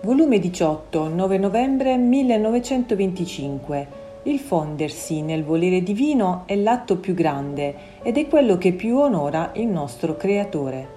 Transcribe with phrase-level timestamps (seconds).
[0.00, 3.88] Volume 18, 9 novembre 1925.
[4.22, 9.50] Il fondersi nel volere divino è l'atto più grande ed è quello che più onora
[9.56, 10.88] il nostro Creatore.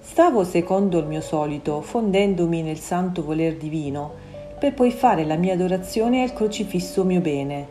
[0.00, 4.12] Stavo secondo il mio solito fondendomi nel santo voler divino
[4.58, 7.66] per poi fare la mia adorazione al crocifisso mio bene.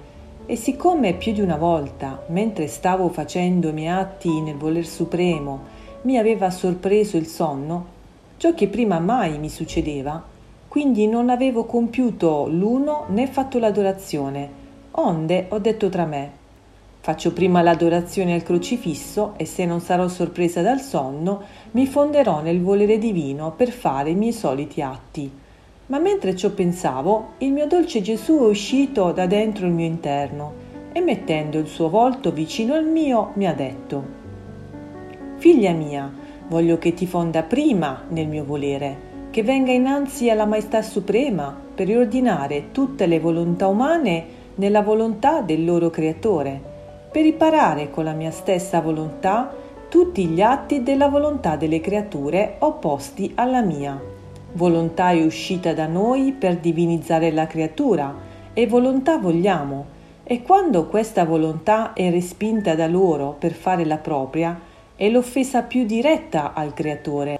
[0.45, 5.61] E siccome più di una volta, mentre stavo facendo i miei atti nel voler supremo,
[6.03, 7.94] mi aveva sorpreso il sonno,
[8.37, 10.23] ciò che prima mai mi succedeva,
[10.67, 14.49] quindi non avevo compiuto l'uno né fatto l'adorazione,
[14.91, 16.31] onde ho detto tra me,
[16.99, 22.61] faccio prima l'adorazione al crocifisso e se non sarò sorpresa dal sonno, mi fonderò nel
[22.61, 25.31] volere divino per fare i miei soliti atti.
[25.87, 30.53] Ma mentre ciò pensavo, il mio dolce Gesù è uscito da dentro il mio interno
[30.91, 34.23] e mettendo il suo volto vicino al mio mi ha detto,
[35.37, 36.11] Figlia mia,
[36.47, 41.87] voglio che ti fonda prima nel mio volere, che venga innanzi alla Maestà Suprema per
[41.87, 44.25] riordinare tutte le volontà umane
[44.55, 46.61] nella volontà del loro Creatore,
[47.11, 49.53] per riparare con la mia stessa volontà
[49.89, 53.99] tutti gli atti della volontà delle creature opposti alla mia.
[54.53, 58.13] Volontà è uscita da noi per divinizzare la creatura
[58.53, 59.85] e volontà vogliamo,
[60.23, 64.59] e quando questa volontà è respinta da loro per fare la propria,
[64.97, 67.37] è l'offesa più diretta al Creatore.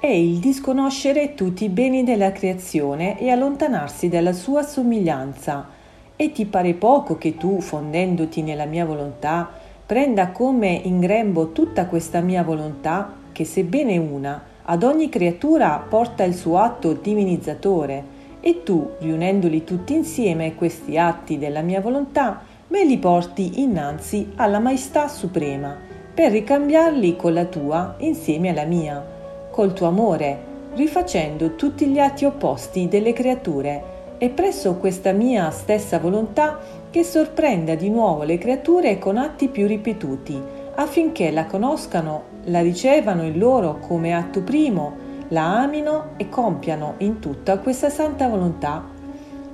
[0.00, 5.68] È il disconoscere tutti i beni della creazione e allontanarsi dalla sua somiglianza.
[6.14, 9.50] E ti pare poco che tu, fondendoti nella mia volontà,
[9.84, 16.22] prenda come in grembo tutta questa mia volontà, che sebbene una, ad ogni creatura porta
[16.22, 22.84] il suo atto divinizzatore, e tu, riunendoli tutti insieme questi atti della mia volontà, me
[22.84, 29.04] li porti innanzi alla Maestà Suprema, per ricambiarli con la tua insieme alla mia
[29.50, 35.98] col tuo amore, rifacendo tutti gli atti opposti delle creature e presso questa mia stessa
[35.98, 36.58] volontà
[36.90, 40.40] che sorprenda di nuovo le creature con atti più ripetuti,
[40.74, 44.96] affinché la conoscano, la ricevano in loro come atto primo,
[45.28, 48.84] la amino e compiano in tutta questa santa volontà.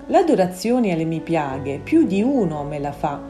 [0.07, 3.21] L'adorazione alle mie piaghe più di uno me la fa,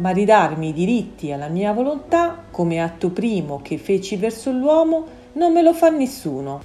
[0.00, 5.52] ma ridarmi i diritti alla mia volontà come atto primo che feci verso l'uomo non
[5.52, 6.62] me lo fa nessuno.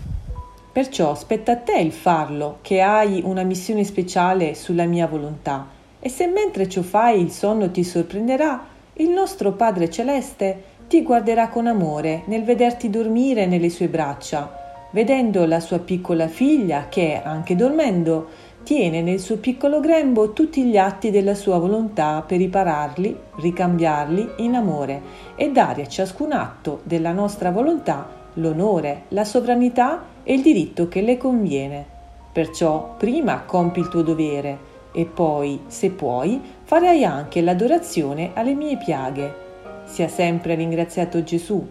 [0.71, 5.67] Perciò spetta a te il farlo, che hai una missione speciale sulla mia volontà.
[5.99, 11.49] E se mentre ciò fai il sonno ti sorprenderà, il nostro Padre Celeste ti guarderà
[11.49, 17.55] con amore nel vederti dormire nelle sue braccia, vedendo la sua piccola figlia che, anche
[17.55, 18.27] dormendo,
[18.65, 24.55] tiene nel suo piccolo grembo tutti gli atti della sua volontà per ripararli, ricambiarli in
[24.55, 25.01] amore
[25.35, 31.01] e dare a ciascun atto della nostra volontà l'onore, la sovranità e il diritto che
[31.01, 31.85] le conviene.
[32.33, 34.57] Perciò prima compi il tuo dovere
[34.91, 39.43] e poi, se puoi, farai anche l'adorazione alle mie piaghe.
[39.85, 41.63] Sia sempre ringraziato Gesù.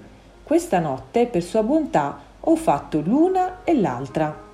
[0.44, 4.53] Questa notte, per sua bontà, ho fatto l'una e l'altra.